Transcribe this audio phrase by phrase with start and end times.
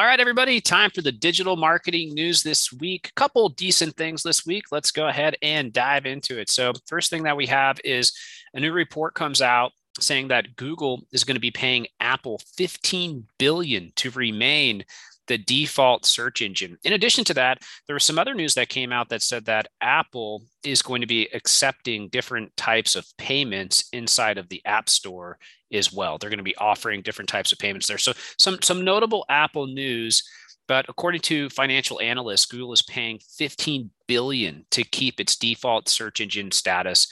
[0.00, 3.12] All right, everybody, time for the digital marketing news this week.
[3.16, 4.64] Couple decent things this week.
[4.72, 6.48] Let's go ahead and dive into it.
[6.48, 8.10] So, first thing that we have is
[8.54, 13.26] a new report comes out saying that Google is going to be paying Apple 15
[13.36, 14.84] billion to remain
[15.30, 16.76] the default search engine.
[16.82, 19.68] In addition to that, there was some other news that came out that said that
[19.80, 25.38] Apple is going to be accepting different types of payments inside of the App Store
[25.72, 26.18] as well.
[26.18, 27.96] They're going to be offering different types of payments there.
[27.96, 30.28] So some some notable Apple news
[30.66, 36.20] but according to financial analysts, Google is paying 15 billion to keep its default search
[36.20, 37.08] engine status.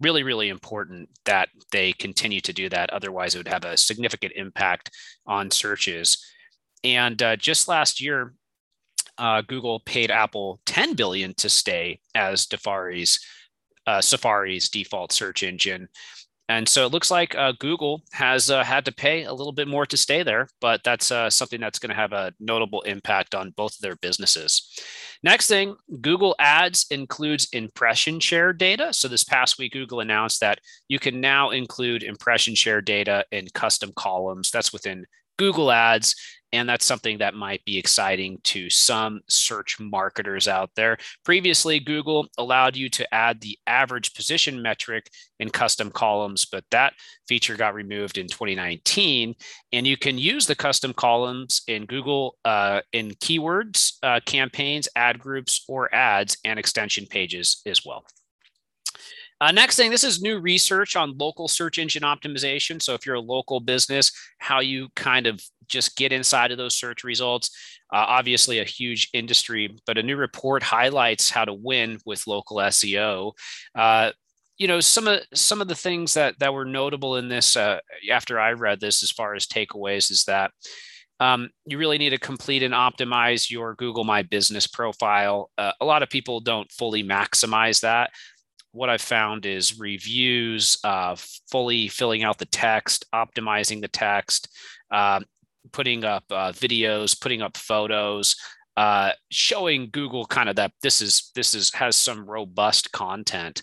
[0.00, 2.90] Really, really important that they continue to do that.
[2.90, 4.90] Otherwise, it would have a significant impact
[5.26, 6.24] on searches.
[6.84, 8.34] And uh, just last year,
[9.18, 13.20] uh, Google paid Apple 10 billion to stay as Safari's
[13.86, 15.88] uh, Safari's default search engine.
[16.48, 19.68] And so it looks like uh, Google has uh, had to pay a little bit
[19.68, 23.34] more to stay there, but that's uh, something that's going to have a notable impact
[23.34, 24.78] on both of their businesses.
[25.22, 28.92] Next thing, Google Ads includes impression share data.
[28.92, 30.58] So this past week, Google announced that
[30.88, 34.50] you can now include impression share data in custom columns.
[34.50, 35.06] That's within
[35.38, 36.14] Google Ads.
[36.52, 40.98] And that's something that might be exciting to some search marketers out there.
[41.24, 46.92] Previously, Google allowed you to add the average position metric in custom columns, but that
[47.26, 49.34] feature got removed in 2019.
[49.72, 55.18] And you can use the custom columns in Google uh, in keywords, uh, campaigns, ad
[55.18, 58.04] groups, or ads and extension pages as well.
[59.42, 62.80] Uh, next thing, this is new research on local search engine optimization.
[62.80, 65.42] So if you're a local business, how you kind of
[65.72, 67.50] just get inside of those search results.
[67.92, 72.58] Uh, obviously, a huge industry, but a new report highlights how to win with local
[72.58, 73.32] SEO.
[73.74, 74.12] Uh,
[74.58, 77.80] you know some of some of the things that that were notable in this uh,
[78.10, 80.52] after I read this, as far as takeaways, is that
[81.18, 85.50] um, you really need to complete and optimize your Google My Business profile.
[85.56, 88.10] Uh, a lot of people don't fully maximize that
[88.72, 91.14] what I've found is reviews, uh,
[91.50, 94.48] fully filling out the text, optimizing the text,
[94.90, 95.20] uh,
[95.72, 98.36] putting up uh, videos, putting up photos,
[98.76, 103.62] uh, showing Google kind of that this is this is has some robust content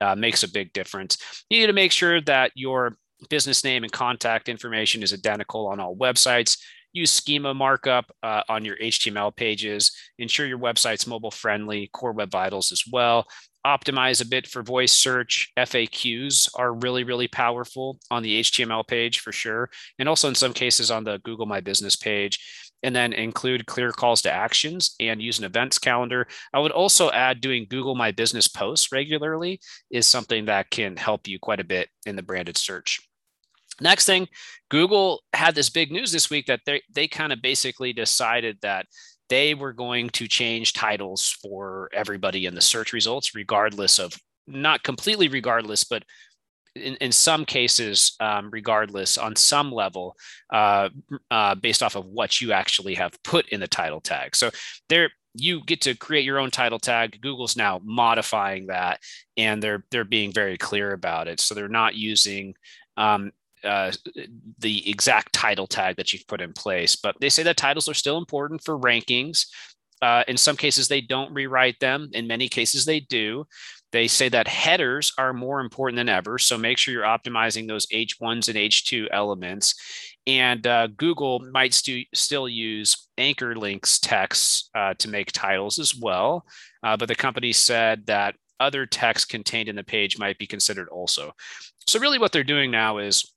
[0.00, 1.16] uh, makes a big difference.
[1.48, 2.96] You need to make sure that your
[3.28, 6.58] business name and contact information is identical on all websites.
[6.92, 9.92] Use schema markup uh, on your HTML pages.
[10.18, 13.26] Ensure your website's mobile friendly, Core Web Vitals as well
[13.66, 15.52] optimize a bit for voice search.
[15.58, 19.70] FAQs are really, really powerful on the HTML page for sure.
[19.98, 22.68] And also in some cases on the Google My Business page.
[22.82, 26.26] And then include clear calls to actions and use an events calendar.
[26.54, 29.60] I would also add doing Google My Business posts regularly
[29.90, 33.00] is something that can help you quite a bit in the branded search.
[33.82, 34.28] Next thing,
[34.70, 38.86] Google had this big news this week that they, they kind of basically decided that
[39.30, 44.12] they were going to change titles for everybody in the search results, regardless of
[44.46, 46.02] not completely regardless, but
[46.74, 50.16] in, in some cases, um, regardless on some level,
[50.52, 50.88] uh,
[51.30, 54.36] uh, based off of what you actually have put in the title tag.
[54.36, 54.50] So
[54.88, 57.20] there, you get to create your own title tag.
[57.20, 59.00] Google's now modifying that,
[59.36, 61.38] and they're they're being very clear about it.
[61.38, 62.54] So they're not using
[62.96, 63.30] um,
[63.64, 63.92] uh,
[64.58, 66.96] the exact title tag that you've put in place.
[66.96, 69.46] But they say that titles are still important for rankings.
[70.02, 72.08] Uh, in some cases, they don't rewrite them.
[72.12, 73.44] In many cases, they do.
[73.92, 76.38] They say that headers are more important than ever.
[76.38, 79.74] So make sure you're optimizing those H1s and H2 elements.
[80.26, 85.94] And uh, Google might stu- still use anchor links text uh, to make titles as
[85.94, 86.46] well.
[86.82, 90.88] Uh, but the company said that other text contained in the page might be considered
[90.88, 91.32] also.
[91.86, 93.32] So, really, what they're doing now is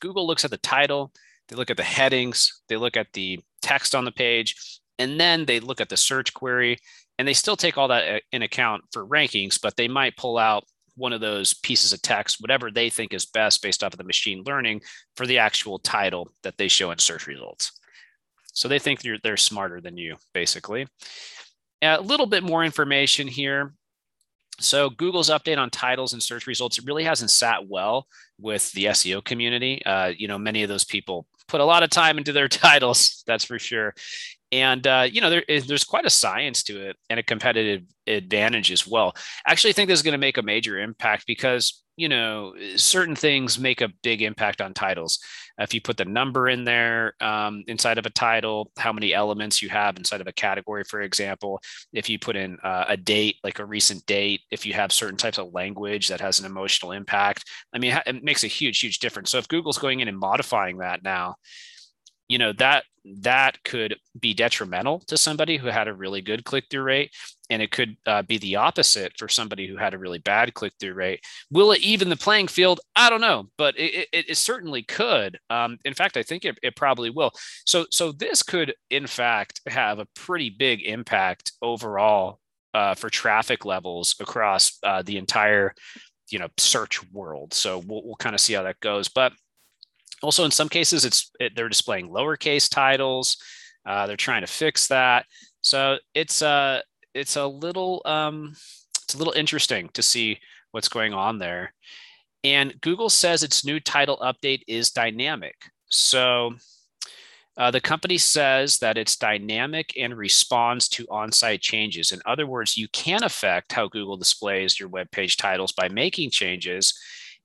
[0.00, 1.12] Google looks at the title,
[1.48, 5.44] they look at the headings, they look at the text on the page, and then
[5.44, 6.78] they look at the search query.
[7.18, 10.36] And they still take all that uh, in account for rankings, but they might pull
[10.36, 10.64] out
[10.96, 14.04] one of those pieces of text, whatever they think is best based off of the
[14.04, 14.80] machine learning
[15.16, 17.72] for the actual title that they show in search results.
[18.52, 20.86] So they think they're, they're smarter than you, basically.
[21.82, 23.74] A little bit more information here.
[24.58, 28.06] So Google's update on titles and search results, it really hasn't sat well
[28.38, 29.84] with the SEO community.
[29.84, 33.22] Uh, you know, many of those people put a lot of time into their titles,
[33.26, 33.94] that's for sure.
[34.52, 37.82] And uh, you know, there is, there's quite a science to it and a competitive
[38.06, 39.14] advantage as well.
[39.46, 43.16] I actually think this is going to make a major impact because you know certain
[43.16, 45.18] things make a big impact on titles.
[45.58, 49.62] If you put the number in there um, inside of a title how many elements
[49.62, 51.60] you have inside of a category for example
[51.92, 55.16] if you put in uh, a date like a recent date if you have certain
[55.16, 58.98] types of language that has an emotional impact i mean it makes a huge huge
[58.98, 59.30] difference.
[59.30, 61.36] So if google's going in and modifying that now
[62.28, 62.84] you know that
[63.22, 67.14] that could be detrimental to somebody who had a really good click-through rate
[67.48, 70.94] and it could uh, be the opposite for somebody who had a really bad click-through
[70.94, 71.20] rate.
[71.50, 72.80] Will it even the playing field?
[72.96, 75.38] I don't know but it, it, it certainly could.
[75.50, 77.30] Um, in fact i think it, it probably will.
[77.64, 82.40] So so this could in fact have a pretty big impact overall
[82.74, 85.74] uh, for traffic levels across uh, the entire
[86.30, 87.54] you know search world.
[87.54, 89.32] So we'll, we'll kind of see how that goes but
[90.22, 93.36] also, in some cases, it's it, they're displaying lowercase titles.
[93.86, 95.26] Uh, they're trying to fix that.
[95.60, 96.80] So it's a uh,
[97.14, 98.54] it's a little um,
[99.04, 100.38] it's a little interesting to see
[100.72, 101.72] what's going on there.
[102.44, 105.54] And Google says its new title update is dynamic.
[105.88, 106.54] So
[107.56, 112.12] uh, the company says that it's dynamic and responds to on site changes.
[112.12, 116.30] In other words, you can affect how Google displays your web page titles by making
[116.30, 116.94] changes.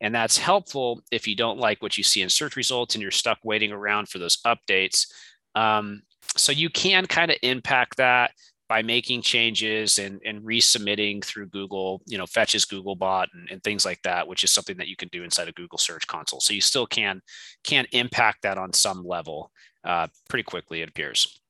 [0.01, 3.11] And that's helpful if you don't like what you see in search results and you're
[3.11, 5.07] stuck waiting around for those updates.
[5.55, 6.01] Um,
[6.35, 8.31] so you can kind of impact that
[8.67, 13.85] by making changes and, and resubmitting through Google, you know, fetches Googlebot and, and things
[13.85, 16.39] like that, which is something that you can do inside of Google Search Console.
[16.39, 17.21] So you still can
[17.65, 19.51] can impact that on some level
[19.83, 21.40] uh, pretty quickly, it appears.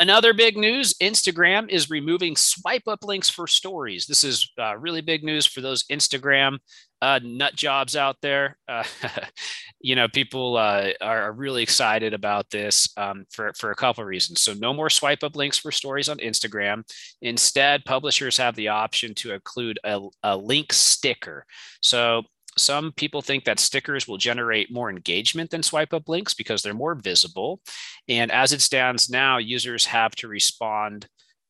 [0.00, 4.06] Another big news Instagram is removing swipe up links for stories.
[4.06, 6.56] This is uh, really big news for those Instagram
[7.02, 8.56] uh, nut jobs out there.
[8.66, 8.82] Uh,
[9.80, 14.08] you know, people uh, are really excited about this um, for, for a couple of
[14.08, 14.40] reasons.
[14.40, 16.82] So, no more swipe up links for stories on Instagram.
[17.20, 21.44] Instead, publishers have the option to include a, a link sticker.
[21.82, 22.22] So,
[22.58, 26.74] some people think that stickers will generate more engagement than swipe up links because they're
[26.74, 27.60] more visible.
[28.08, 31.06] And as it stands now, users have to respond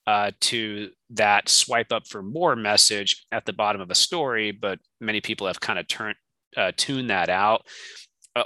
[0.07, 4.79] uh, to that swipe up for more message at the bottom of a story, but
[5.01, 6.17] many people have kind of turned
[6.57, 7.65] uh, tuned that out.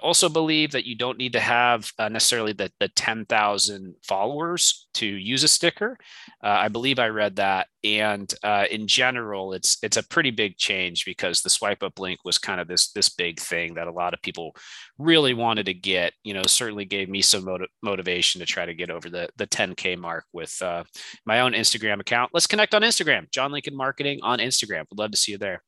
[0.02, 5.06] Also believe that you don't need to have uh, necessarily the, the 10,000 followers to
[5.06, 5.98] use a sticker.
[6.42, 7.68] Uh, I believe I read that.
[7.82, 12.20] And uh, in general, it's it's a pretty big change because the swipe up link
[12.24, 14.56] was kind of this this big thing that a lot of people
[14.96, 16.14] really wanted to get.
[16.22, 19.46] You know, certainly gave me some motiv- motivation to try to get over the the
[19.46, 20.84] 10k mark with uh,
[21.26, 22.30] my own Instagram account.
[22.32, 23.30] Let's connect on Instagram.
[23.30, 24.84] John Lincoln Marketing on Instagram.
[24.88, 25.62] Would love to see you there.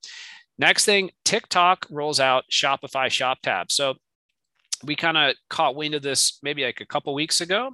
[0.58, 3.70] Next thing, TikTok rolls out Shopify Shop tab.
[3.70, 3.96] So
[4.84, 7.70] we kind of caught wind of this maybe like a couple weeks ago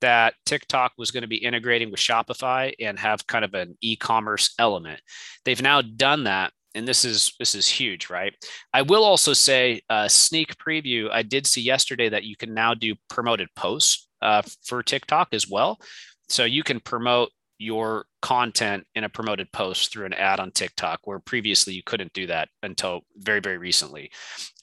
[0.00, 4.54] that TikTok was going to be integrating with Shopify and have kind of an e-commerce
[4.58, 5.00] element.
[5.44, 8.32] They've now done that and this is this is huge right
[8.72, 12.74] i will also say uh, sneak preview i did see yesterday that you can now
[12.74, 15.80] do promoted posts uh, for tiktok as well
[16.28, 21.00] so you can promote your content in a promoted post through an ad on TikTok,
[21.04, 24.10] where previously you couldn't do that until very, very recently.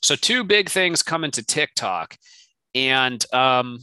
[0.01, 2.17] So, two big things coming to TikTok,
[2.73, 3.79] and um,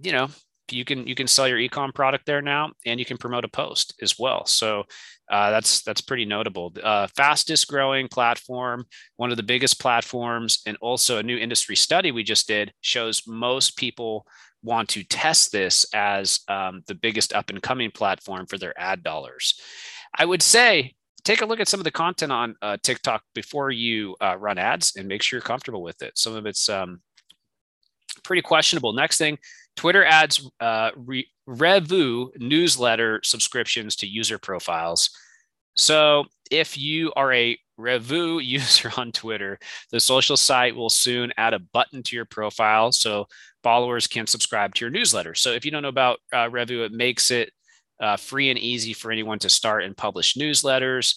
[0.00, 0.28] you know,
[0.70, 3.48] you can you can sell your ecom product there now, and you can promote a
[3.48, 4.46] post as well.
[4.46, 4.84] So
[5.30, 6.72] uh, that's that's pretty notable.
[6.82, 8.84] Uh, fastest growing platform,
[9.16, 13.22] one of the biggest platforms, and also a new industry study we just did shows
[13.26, 14.26] most people
[14.62, 19.02] want to test this as um, the biggest up and coming platform for their ad
[19.02, 19.60] dollars.
[20.16, 20.94] I would say
[21.24, 24.58] take a look at some of the content on uh, TikTok before you uh, run
[24.58, 26.16] ads and make sure you're comfortable with it.
[26.16, 27.00] Some of it's um,
[28.22, 28.92] pretty questionable.
[28.92, 29.38] Next thing,
[29.76, 35.10] Twitter adds uh, re- Revue newsletter subscriptions to user profiles.
[35.74, 39.58] So if you are a Revue user on Twitter,
[39.90, 43.26] the social site will soon add a button to your profile so
[43.62, 45.34] followers can subscribe to your newsletter.
[45.34, 47.50] So if you don't know about uh, Revue, it makes it
[48.00, 51.16] uh, free and easy for anyone to start and publish newsletters.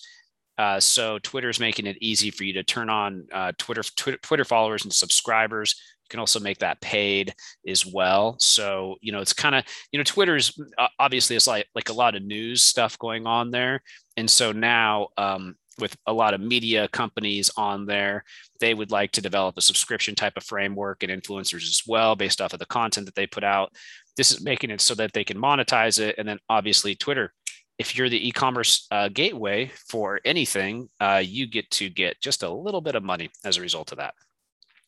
[0.57, 4.17] Uh, so Twitter is making it easy for you to turn on uh, Twitter, Twitter
[4.17, 5.79] Twitter followers and subscribers.
[6.07, 7.33] You can also make that paid
[7.67, 8.37] as well.
[8.39, 11.93] So you know it's kind of you know Twitter's uh, obviously it's like like a
[11.93, 13.81] lot of news stuff going on there,
[14.15, 18.23] and so now um, with a lot of media companies on there.
[18.59, 22.41] They would like to develop a subscription type of framework and influencers as well based
[22.41, 23.71] off of the content that they put out.
[24.15, 26.15] This is making it so that they can monetize it.
[26.17, 27.33] And then obviously, Twitter,
[27.77, 32.43] if you're the e commerce uh, gateway for anything, uh, you get to get just
[32.43, 34.15] a little bit of money as a result of that.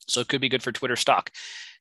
[0.10, 1.32] So it could be good for Twitter stock.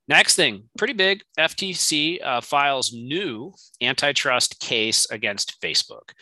[0.08, 6.12] Next thing, pretty big FTC uh, files new antitrust case against Facebook.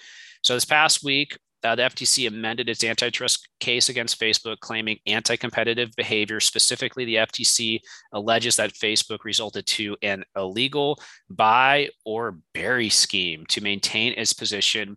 [0.43, 5.37] So this past week, uh, the FTC amended its antitrust case against Facebook, claiming anti
[5.37, 6.41] competitive behavior.
[6.41, 7.81] Specifically, the FTC
[8.13, 14.97] alleges that Facebook resulted to an illegal buy or bury scheme to maintain its position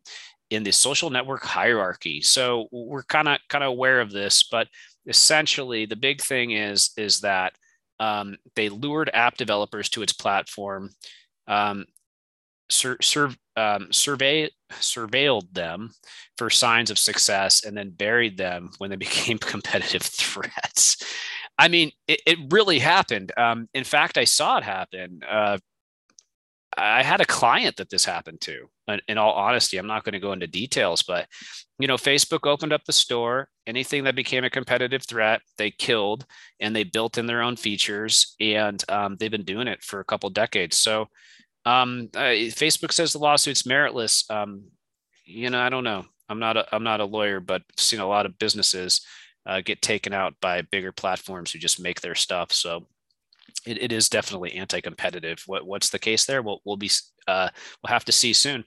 [0.50, 2.22] in the social network hierarchy.
[2.22, 4.68] So we're kind of kind of aware of this, but
[5.06, 7.54] essentially the big thing is is that
[8.00, 10.92] um, they lured app developers to its platform,
[11.48, 11.86] um,
[12.70, 15.92] sur- sur- um, survey surveilled them
[16.38, 20.98] for signs of success, and then buried them when they became competitive threats.
[21.58, 23.34] I mean, it, it really happened.
[23.36, 25.20] Um, in fact, I saw it happen.
[25.28, 25.58] Uh,
[26.80, 28.70] I had a client that this happened to.
[29.08, 31.28] In all honesty, I'm not going to go into details, but
[31.78, 33.50] you know, Facebook opened up the store.
[33.68, 36.26] Anything that became a competitive threat, they killed,
[36.60, 40.06] and they built in their own features, and um, they've been doing it for a
[40.06, 40.78] couple decades.
[40.78, 41.08] So,
[41.66, 44.30] um, Facebook says the lawsuit's meritless.
[44.32, 44.64] Um,
[45.26, 46.06] you know, I don't know.
[46.30, 49.02] I'm not a I'm not a lawyer, but I've seen a lot of businesses
[49.46, 52.52] uh, get taken out by bigger platforms who just make their stuff.
[52.52, 52.86] So
[53.66, 55.44] it, it is definitely anti-competitive.
[55.48, 56.42] What, what's the case there?
[56.42, 56.92] We'll, we'll be
[57.28, 57.50] uh,
[57.82, 58.64] we'll have to see soon.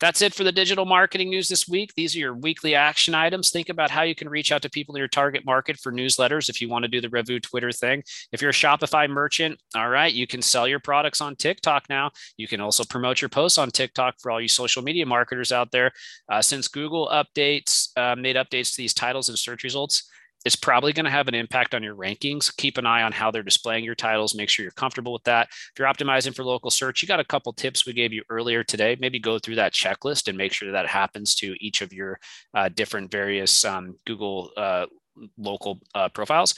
[0.00, 1.92] That's it for the digital marketing news this week.
[1.94, 3.50] These are your weekly action items.
[3.50, 6.48] Think about how you can reach out to people in your target market for newsletters
[6.48, 8.02] if you want to do the Revue Twitter thing.
[8.32, 12.10] If you're a Shopify merchant, all right, you can sell your products on TikTok now.
[12.36, 15.70] You can also promote your posts on TikTok for all you social media marketers out
[15.70, 15.92] there.
[16.28, 20.10] Uh, since Google updates uh, made updates to these titles and search results,
[20.44, 22.54] it's probably going to have an impact on your rankings.
[22.56, 24.34] Keep an eye on how they're displaying your titles.
[24.34, 25.48] Make sure you're comfortable with that.
[25.50, 28.62] If you're optimizing for local search, you got a couple tips we gave you earlier
[28.62, 28.96] today.
[29.00, 32.20] Maybe go through that checklist and make sure that happens to each of your
[32.52, 34.86] uh, different various um, Google uh,
[35.38, 36.54] local uh, profiles.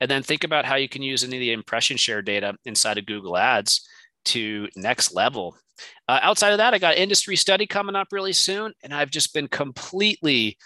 [0.00, 2.98] And then think about how you can use any of the impression share data inside
[2.98, 3.86] of Google Ads
[4.26, 5.56] to next level.
[6.08, 9.32] Uh, outside of that, I got industry study coming up really soon, and I've just
[9.32, 10.56] been completely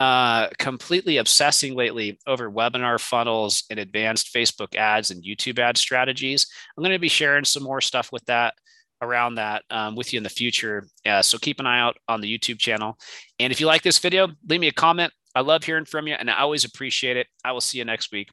[0.00, 6.46] uh, completely obsessing lately over webinar funnels and advanced Facebook ads and YouTube ad strategies.
[6.76, 8.54] I'm going to be sharing some more stuff with that
[9.02, 10.86] around that um, with you in the future.
[11.04, 12.98] Uh, so keep an eye out on the YouTube channel.
[13.38, 15.12] And if you like this video, leave me a comment.
[15.34, 17.26] I love hearing from you and I always appreciate it.
[17.44, 18.30] I will see you next week.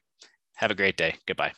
[0.56, 1.16] Have a great day.
[1.26, 1.52] Goodbye.